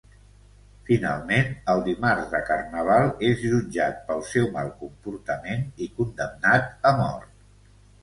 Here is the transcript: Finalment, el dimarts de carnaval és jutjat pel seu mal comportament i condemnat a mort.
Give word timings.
Finalment, 0.87 1.51
el 1.73 1.81
dimarts 1.89 2.31
de 2.31 2.41
carnaval 2.49 3.13
és 3.29 3.45
jutjat 3.51 4.03
pel 4.09 4.27
seu 4.33 4.51
mal 4.59 4.75
comportament 4.83 5.65
i 5.89 5.93
condemnat 6.03 6.93
a 6.95 6.99
mort. 7.07 7.35